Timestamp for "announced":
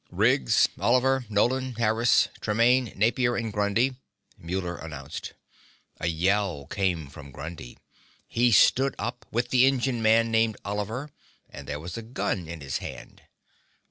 4.75-5.33